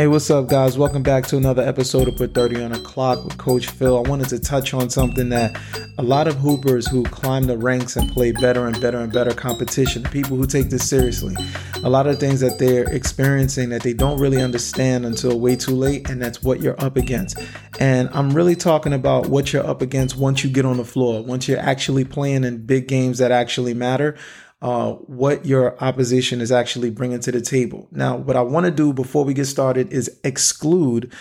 [0.00, 0.78] Hey, what's up, guys?
[0.78, 3.98] Welcome back to another episode of Put 30 on the Clock with Coach Phil.
[3.98, 5.60] I wanted to touch on something that
[5.98, 9.34] a lot of hoopers who climb the ranks and play better and better and better
[9.34, 11.36] competition, people who take this seriously,
[11.84, 15.74] a lot of things that they're experiencing that they don't really understand until way too
[15.74, 17.38] late, and that's what you're up against.
[17.78, 21.22] And I'm really talking about what you're up against once you get on the floor,
[21.22, 24.16] once you're actually playing in big games that actually matter
[24.62, 27.88] uh, what your opposition is actually bringing to the table.
[27.90, 31.12] Now, what I want to do before we get started is exclude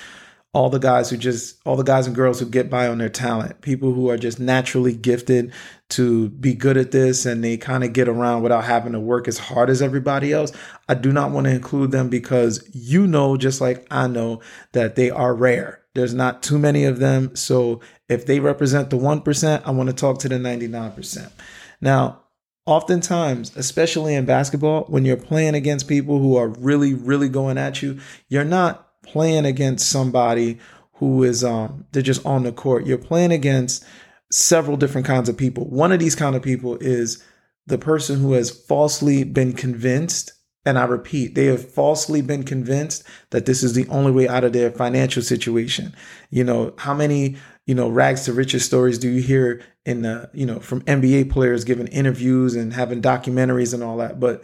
[0.52, 3.10] all the guys who just all the guys and girls who get by on their
[3.10, 3.62] talent.
[3.62, 5.54] People who are just naturally gifted
[5.90, 9.28] to be good at this and they kind of get around without having to work
[9.28, 10.52] as hard as everybody else.
[10.88, 14.96] I do not want to include them because you know just like i know that
[14.96, 15.82] they are rare.
[15.94, 17.36] There's not too many of them.
[17.36, 21.32] So if they represent the 1% i want to talk to the 99%
[21.80, 22.22] now
[22.70, 27.82] oftentimes, especially in basketball, when you're playing against people who are really, really going at
[27.82, 30.60] you, you're not playing against somebody
[30.94, 32.86] who is um they're just on the court.
[32.86, 33.84] You're playing against
[34.32, 35.68] several different kinds of people.
[35.68, 37.24] One of these kind of people is
[37.66, 40.34] the person who has falsely been convinced
[40.66, 44.44] and I repeat, they have falsely been convinced that this is the only way out
[44.44, 45.96] of their financial situation.
[46.30, 47.38] You know, how many,
[47.70, 51.30] you know, rags to riches stories do you hear in the, you know, from NBA
[51.30, 54.20] players giving interviews and having documentaries and all that?
[54.20, 54.44] But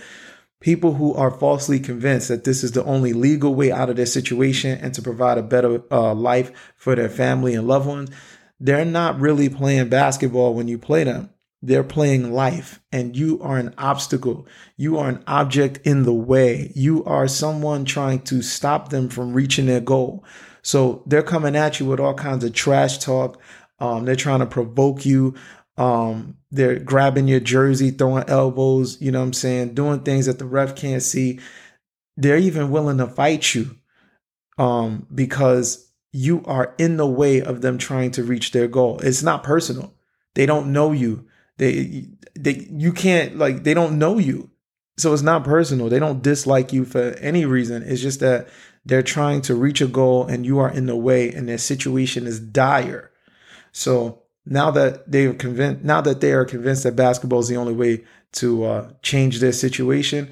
[0.59, 4.05] people who are falsely convinced that this is the only legal way out of their
[4.05, 8.11] situation and to provide a better uh, life for their family and loved ones,
[8.59, 11.31] they're not really playing basketball when you play them
[11.65, 14.47] they're playing life and you are an obstacle.
[14.77, 16.71] You are an object in the way.
[16.75, 20.23] You are someone trying to stop them from reaching their goal.
[20.61, 23.41] So they're coming at you with all kinds of trash talk.
[23.79, 25.35] Um, they're trying to provoke you.
[25.77, 30.39] Um, they're grabbing your jersey, throwing elbows, you know what I'm saying, doing things that
[30.39, 31.39] the ref can't see.
[32.15, 33.75] They're even willing to fight you
[34.57, 38.99] um, because you are in the way of them trying to reach their goal.
[38.99, 39.93] It's not personal.
[40.35, 41.25] They don't know you.
[41.57, 44.49] They they you can't like they don't know you.
[44.97, 45.89] So it's not personal.
[45.89, 47.83] They don't dislike you for any reason.
[47.83, 48.47] It's just that
[48.85, 52.27] they're trying to reach a goal and you are in the way and their situation
[52.27, 53.11] is dire.
[53.71, 57.73] So now that they're convinced now that they are convinced that basketball is the only
[57.73, 60.29] way to uh, change their situation,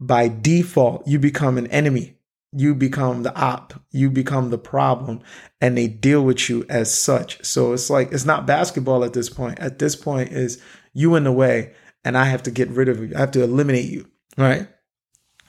[0.00, 2.17] by default, you become an enemy
[2.52, 5.20] you become the op, you become the problem,
[5.60, 7.44] and they deal with you as such.
[7.44, 9.58] So it's like it's not basketball at this point.
[9.58, 10.62] At this point is
[10.94, 13.14] you in the way, and I have to get rid of you.
[13.14, 14.06] I have to eliminate you,
[14.36, 14.68] right?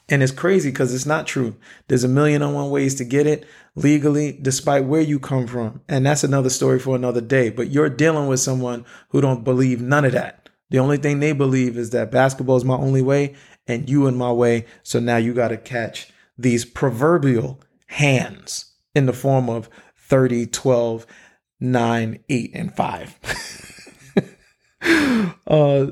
[0.09, 1.55] And it's crazy because it's not true.
[1.88, 3.45] There's a million and one ways to get it
[3.75, 5.81] legally, despite where you come from.
[5.88, 7.49] And that's another story for another day.
[7.49, 10.49] But you're dealing with someone who don't believe none of that.
[10.71, 13.35] The only thing they believe is that basketball is my only way
[13.67, 14.65] and you in my way.
[14.83, 21.05] So now you got to catch these proverbial hands in the form of 30, 12,
[21.59, 24.35] 9, 8, and 5.
[25.47, 25.88] uh,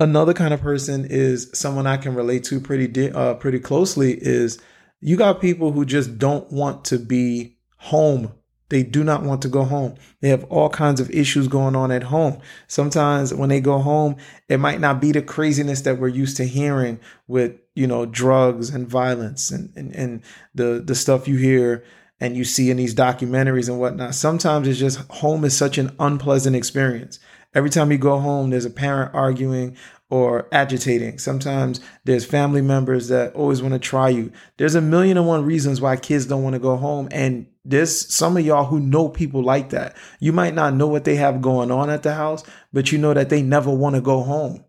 [0.00, 4.12] another kind of person is someone I can relate to pretty di- uh, pretty closely
[4.12, 4.60] is
[5.00, 8.32] you got people who just don't want to be home
[8.72, 9.96] they do not want to go home.
[10.22, 12.40] They have all kinds of issues going on at home.
[12.68, 14.16] Sometimes when they go home,
[14.48, 18.70] it might not be the craziness that we're used to hearing with, you know, drugs
[18.70, 20.22] and violence and, and, and
[20.54, 21.84] the, the stuff you hear
[22.20, 24.14] and you see in these documentaries and whatnot.
[24.14, 27.18] Sometimes it's just home is such an unpleasant experience.
[27.54, 29.76] Every time you go home, there's a parent arguing
[30.08, 31.18] or agitating.
[31.18, 34.30] Sometimes there's family members that always want to try you.
[34.58, 37.08] There's a million and one reasons why kids don't want to go home.
[37.10, 39.96] And there's some of y'all who know people like that.
[40.20, 43.14] You might not know what they have going on at the house, but you know
[43.14, 44.64] that they never want to go home.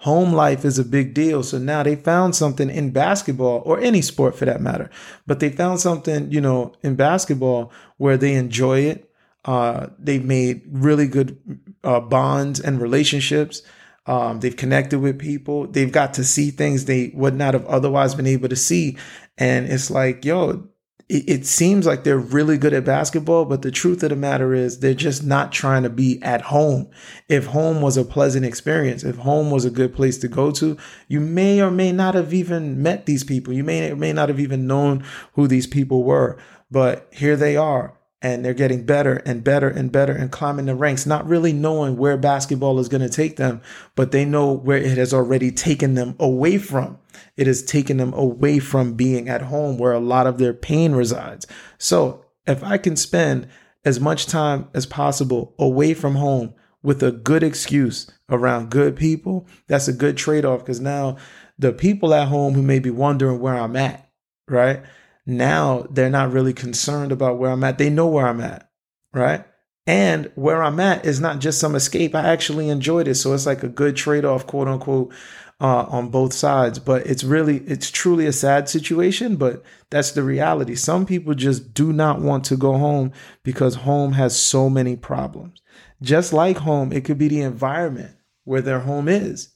[0.00, 1.42] Home life is a big deal.
[1.42, 4.90] So now they found something in basketball or any sport for that matter,
[5.26, 9.10] but they found something, you know, in basketball where they enjoy it.
[9.44, 11.38] Uh, they've made really good
[11.82, 13.62] uh, bonds and relationships.
[14.06, 15.66] Um, they've connected with people.
[15.66, 18.98] They've got to see things they would not have otherwise been able to see.
[19.38, 20.68] And it's like, yo,
[21.08, 24.54] it, it seems like they're really good at basketball, but the truth of the matter
[24.54, 26.88] is they're just not trying to be at home.
[27.28, 30.76] If home was a pleasant experience, if home was a good place to go to,
[31.08, 33.52] you may or may not have even met these people.
[33.52, 35.04] You may or may not have even known
[35.34, 36.38] who these people were.
[36.70, 40.74] But here they are and they're getting better and better and better and climbing the
[40.74, 43.60] ranks, not really knowing where basketball is going to take them,
[43.94, 46.98] but they know where it has already taken them away from.
[47.36, 50.92] It has taken them away from being at home where a lot of their pain
[50.92, 51.46] resides.
[51.78, 53.48] So if I can spend
[53.84, 59.46] as much time as possible away from home with a good excuse around good people,
[59.66, 61.16] that's a good trade off because now
[61.58, 64.08] the people at home who may be wondering where I'm at,
[64.48, 64.82] right?
[65.26, 67.78] Now they're not really concerned about where I'm at.
[67.78, 68.70] They know where I'm at,
[69.12, 69.44] right?
[69.86, 72.14] And where I'm at is not just some escape.
[72.14, 73.16] I actually enjoyed it.
[73.16, 75.12] So it's like a good trade off, quote unquote,
[75.60, 76.78] uh, on both sides.
[76.78, 80.74] But it's really, it's truly a sad situation, but that's the reality.
[80.74, 83.12] Some people just do not want to go home
[83.42, 85.60] because home has so many problems.
[86.02, 89.50] Just like home, it could be the environment where their home is.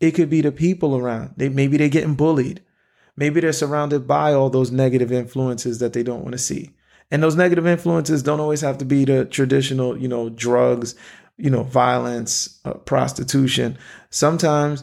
[0.00, 1.34] It could be the people around.
[1.36, 2.62] They maybe they're getting bullied.
[3.16, 6.70] Maybe they're surrounded by all those negative influences that they don't want to see.
[7.10, 10.94] And those negative influences don't always have to be the traditional, you know, drugs,
[11.36, 13.78] you know, violence, uh, prostitution.
[14.10, 14.82] Sometimes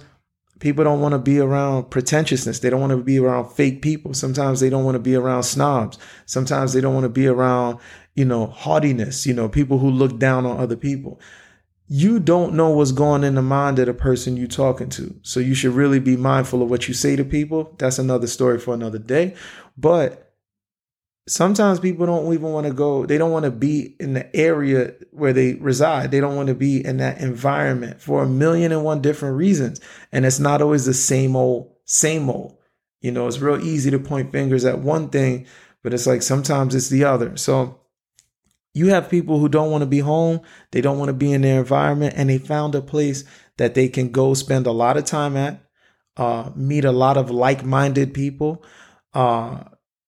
[0.60, 2.60] people don't want to be around pretentiousness.
[2.60, 4.14] They don't want to be around fake people.
[4.14, 5.98] Sometimes they don't want to be around snobs.
[6.26, 7.80] Sometimes they don't want to be around,
[8.16, 11.20] you know, haughtiness, you know, people who look down on other people.
[11.94, 15.14] You don't know what's going in the mind of the person you're talking to.
[15.24, 17.76] So you should really be mindful of what you say to people.
[17.80, 19.36] That's another story for another day.
[19.78, 20.32] But
[21.28, 24.94] sometimes people don't even want to go they don't want to be in the area
[25.12, 28.86] where they reside they don't want to be in that environment for a million and
[28.86, 29.80] one different reasons
[30.12, 32.58] and it's not always the same old same old
[33.02, 35.46] you know it's real easy to point fingers at one thing
[35.84, 37.81] but it's like sometimes it's the other so
[38.74, 40.40] you have people who don't want to be home
[40.72, 43.24] they don't want to be in their environment and they found a place
[43.58, 45.64] that they can go spend a lot of time at
[46.18, 48.64] uh, meet a lot of like-minded people
[49.14, 49.64] uh,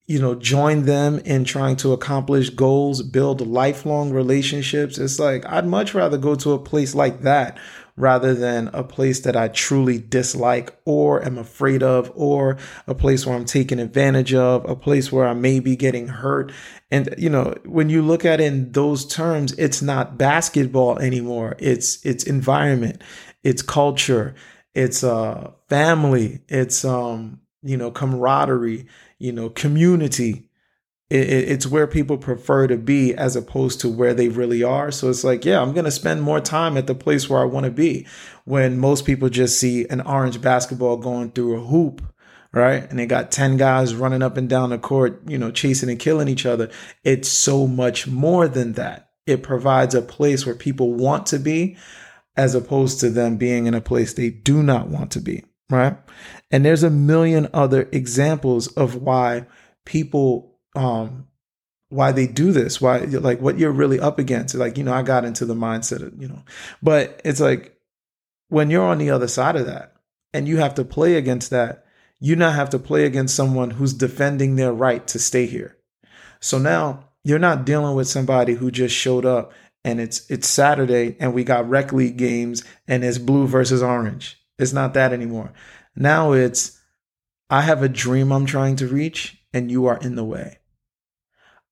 [0.06, 4.98] you know, join them in trying to accomplish goals, build lifelong relationships.
[4.98, 7.58] It's like, I'd much rather go to a place like that
[7.96, 12.58] rather than a place that I truly dislike or am afraid of, or
[12.88, 16.52] a place where I'm taken advantage of, a place where I may be getting hurt.
[16.90, 21.56] And, you know, when you look at in those terms, it's not basketball anymore.
[21.60, 23.02] It's, it's environment,
[23.44, 24.34] it's culture,
[24.74, 28.88] it's, uh, family, it's, um, you know, camaraderie
[29.24, 30.50] you know, community.
[31.14, 34.92] It, it, it's where people prefer to be as opposed to where they really are.
[34.92, 37.46] So it's like, yeah, I'm going to spend more time at the place where I
[37.46, 38.08] want to be.
[38.46, 42.02] When most people just see an orange basketball going through a hoop,
[42.52, 42.90] right?
[42.90, 46.00] And they got 10 guys running up and down the court, you know, chasing and
[46.00, 46.70] killing each other.
[47.04, 49.12] It's so much more than that.
[49.26, 51.78] It provides a place where people want to be
[52.36, 55.44] as opposed to them being in a place they do not want to be
[55.74, 55.98] right?
[56.52, 59.48] And there's a million other examples of why
[59.86, 61.28] people um
[61.90, 64.56] why they do this, why like what you're really up against.
[64.56, 66.44] Like, you know, I got into the mindset of, you know,
[66.82, 67.78] but it's like
[68.50, 69.94] when you're on the other side of that
[70.34, 71.86] and you have to play against that,
[72.20, 75.78] you now have to play against someone who's defending their right to stay here.
[76.40, 79.54] So now you're not dealing with somebody who just showed up
[79.86, 84.42] and it's it's Saturday and we got rec league games and it's blue versus orange.
[84.58, 85.54] It's not that anymore.
[85.96, 86.80] Now it's,
[87.50, 90.60] I have a dream I'm trying to reach, and you are in the way.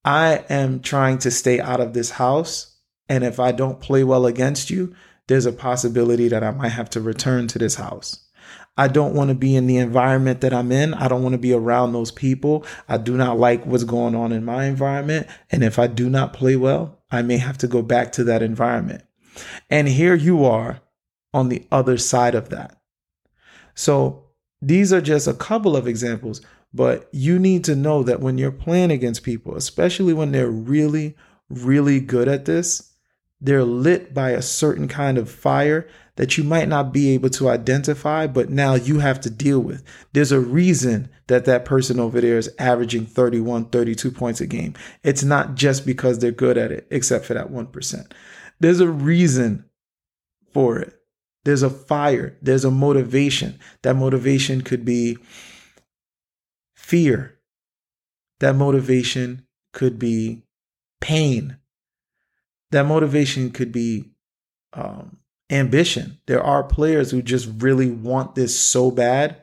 [0.03, 2.77] I am trying to stay out of this house.
[3.07, 4.95] And if I don't play well against you,
[5.27, 8.27] there's a possibility that I might have to return to this house.
[8.77, 10.93] I don't want to be in the environment that I'm in.
[10.93, 12.65] I don't want to be around those people.
[12.87, 15.27] I do not like what's going on in my environment.
[15.51, 18.41] And if I do not play well, I may have to go back to that
[18.41, 19.03] environment.
[19.69, 20.81] And here you are
[21.33, 22.77] on the other side of that.
[23.75, 24.25] So
[24.61, 26.41] these are just a couple of examples,
[26.73, 31.15] but you need to know that when you're playing against people, especially when they're really,
[31.49, 32.93] really good at this,
[33.41, 37.49] they're lit by a certain kind of fire that you might not be able to
[37.49, 39.83] identify, but now you have to deal with.
[40.13, 44.75] There's a reason that that person over there is averaging 31, 32 points a game.
[45.03, 48.11] It's not just because they're good at it, except for that 1%.
[48.59, 49.65] There's a reason
[50.53, 50.93] for it.
[51.43, 53.59] There's a fire, there's a motivation.
[53.81, 55.17] That motivation could be
[56.91, 57.39] fear.
[58.41, 60.43] That motivation could be
[60.99, 61.55] pain.
[62.71, 64.11] That motivation could be
[64.73, 65.17] um,
[65.49, 66.19] ambition.
[66.25, 69.41] There are players who just really want this so bad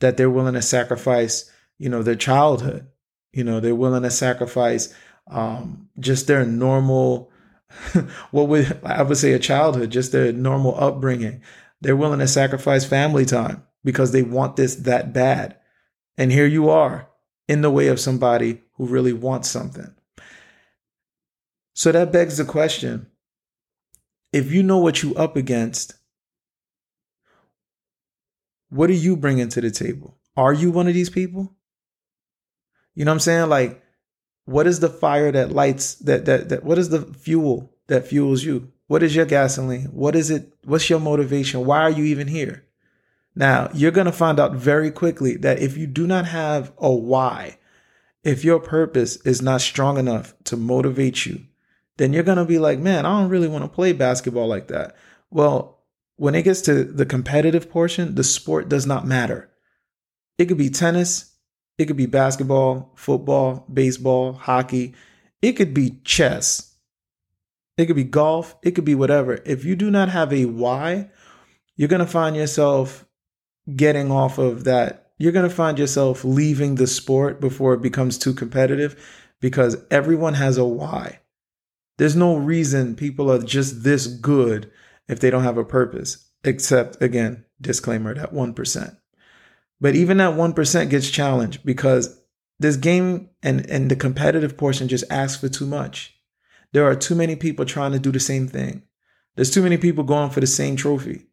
[0.00, 2.88] that they're willing to sacrifice, you know, their childhood.
[3.32, 4.92] You know, they're willing to sacrifice
[5.30, 7.30] um, just their normal
[8.32, 11.42] what would I would say a childhood, just their normal upbringing.
[11.80, 15.57] They're willing to sacrifice family time because they want this that bad.
[16.18, 17.08] And here you are
[17.46, 19.94] in the way of somebody who really wants something.
[21.74, 23.06] So that begs the question
[24.32, 25.94] if you know what you're up against,
[28.68, 30.18] what are you bringing to the table?
[30.36, 31.56] Are you one of these people?
[32.94, 33.48] You know what I'm saying?
[33.48, 33.82] Like,
[34.44, 38.44] what is the fire that lights that that that what is the fuel that fuels
[38.44, 38.72] you?
[38.88, 39.86] What is your gasoline?
[39.86, 40.52] What is it?
[40.64, 41.64] What's your motivation?
[41.64, 42.67] Why are you even here?
[43.38, 46.90] Now, you're going to find out very quickly that if you do not have a
[46.90, 47.58] why,
[48.24, 51.46] if your purpose is not strong enough to motivate you,
[51.98, 54.66] then you're going to be like, man, I don't really want to play basketball like
[54.68, 54.96] that.
[55.30, 55.78] Well,
[56.16, 59.48] when it gets to the competitive portion, the sport does not matter.
[60.36, 61.32] It could be tennis,
[61.78, 64.96] it could be basketball, football, baseball, hockey,
[65.42, 66.74] it could be chess,
[67.76, 69.40] it could be golf, it could be whatever.
[69.46, 71.10] If you do not have a why,
[71.76, 73.04] you're going to find yourself
[73.76, 75.10] getting off of that.
[75.18, 80.34] You're going to find yourself leaving the sport before it becomes too competitive because everyone
[80.34, 81.20] has a why.
[81.98, 84.70] There's no reason people are just this good
[85.08, 88.96] if they don't have a purpose, except, again, disclaimer that 1%.
[89.80, 92.20] But even that 1% gets challenged because
[92.60, 96.14] this game and, and the competitive portion just asks for too much.
[96.72, 98.82] There are too many people trying to do the same thing.
[99.36, 101.27] There's too many people going for the same trophy.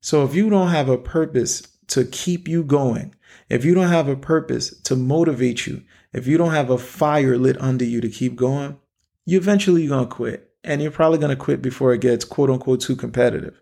[0.00, 3.14] So if you don't have a purpose to keep you going,
[3.48, 7.36] if you don't have a purpose to motivate you, if you don't have a fire
[7.36, 8.78] lit under you to keep going,
[9.24, 10.50] you eventually going to quit.
[10.64, 13.60] And you're probably going to quit before it gets quote unquote too competitive.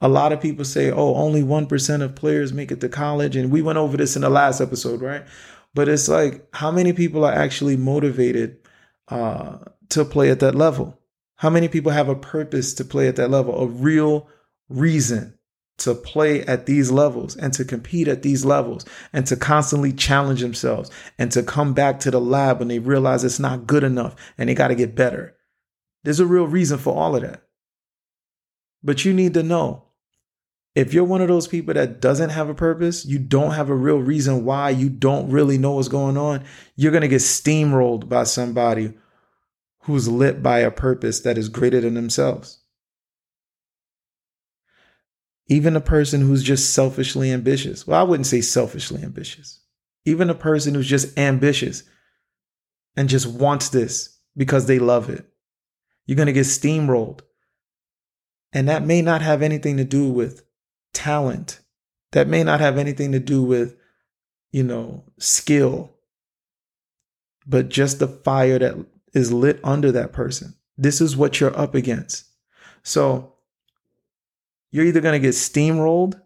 [0.00, 3.36] A lot of people say, oh, only 1% of players make it to college.
[3.36, 5.24] And we went over this in the last episode, right?
[5.74, 8.58] But it's like, how many people are actually motivated
[9.08, 9.58] uh,
[9.90, 10.98] to play at that level?
[11.36, 13.58] How many people have a purpose to play at that level?
[13.60, 14.28] A real
[14.68, 15.38] reason
[15.78, 20.40] to play at these levels and to compete at these levels and to constantly challenge
[20.40, 24.14] themselves and to come back to the lab when they realize it's not good enough
[24.38, 25.36] and they got to get better.
[26.04, 27.42] There's a real reason for all of that.
[28.82, 29.84] But you need to know
[30.74, 33.74] if you're one of those people that doesn't have a purpose, you don't have a
[33.74, 36.44] real reason why, you don't really know what's going on,
[36.76, 38.92] you're going to get steamrolled by somebody
[39.82, 42.63] who's lit by a purpose that is greater than themselves.
[45.48, 47.86] Even a person who's just selfishly ambitious.
[47.86, 49.60] Well, I wouldn't say selfishly ambitious.
[50.04, 51.82] Even a person who's just ambitious
[52.96, 55.26] and just wants this because they love it.
[56.06, 57.20] You're going to get steamrolled.
[58.52, 60.42] And that may not have anything to do with
[60.92, 61.60] talent.
[62.12, 63.76] That may not have anything to do with,
[64.52, 65.92] you know, skill,
[67.46, 70.54] but just the fire that is lit under that person.
[70.76, 72.24] This is what you're up against.
[72.82, 73.33] So
[74.74, 76.20] you're either going to get steamrolled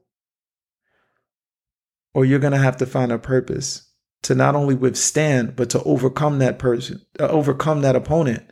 [2.14, 3.90] or you're going to have to find a purpose
[4.22, 8.50] to not only withstand but to overcome that person uh, overcome that opponent.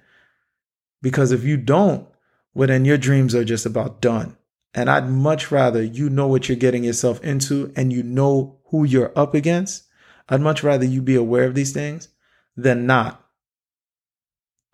[1.01, 2.07] Because if you don't
[2.53, 4.37] well then your dreams are just about done.
[4.75, 8.85] And i'd much rather you know what you're getting yourself into and you know who
[8.85, 9.85] you're up against.
[10.29, 12.09] I'd much rather you be aware of these things
[12.55, 13.25] than not.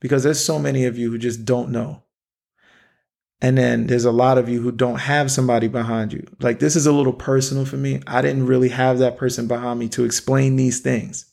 [0.00, 2.01] Because there's so many of you who just don't know
[3.42, 6.24] and then there's a lot of you who don't have somebody behind you.
[6.40, 8.00] Like this is a little personal for me.
[8.06, 11.26] I didn't really have that person behind me to explain these things.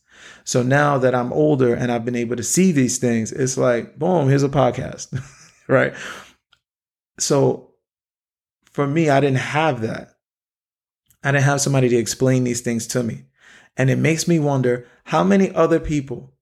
[0.43, 3.99] So now that I'm older and I've been able to see these things, it's like,
[3.99, 5.23] boom, here's a podcast.
[5.67, 5.93] right.
[7.19, 7.73] So
[8.71, 10.15] for me, I didn't have that.
[11.23, 13.25] I didn't have somebody to explain these things to me.
[13.77, 16.33] And it makes me wonder how many other people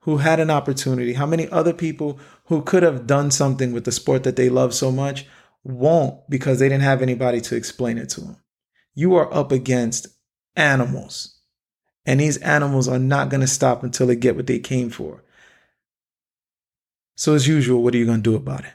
[0.00, 3.92] who had an opportunity, how many other people who could have done something with the
[3.92, 5.26] sport that they love so much
[5.62, 8.36] won't because they didn't have anybody to explain it to them.
[8.94, 10.08] You are up against
[10.56, 11.38] animals,
[12.06, 15.22] and these animals are not going to stop until they get what they came for.
[17.16, 18.72] So, as usual, what are you going to do about it?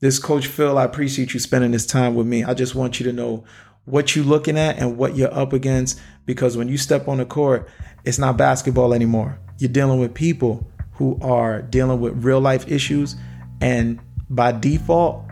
[0.00, 2.42] This coach Phil, I appreciate you spending this time with me.
[2.42, 3.44] I just want you to know
[3.84, 7.24] what you're looking at and what you're up against because when you step on the
[7.24, 7.68] court,
[8.04, 9.38] it's not basketball anymore.
[9.58, 13.16] You're dealing with people who are dealing with real life issues
[13.60, 15.24] and by default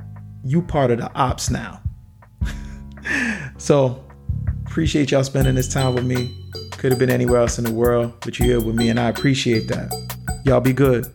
[0.45, 1.83] you part of the ops now.
[3.59, 4.03] So
[4.67, 6.35] appreciate y'all spending this time with me.
[6.73, 9.09] Could have been anywhere else in the world but you're here with me and i
[9.09, 9.93] appreciate that.
[10.45, 11.13] Y'all be good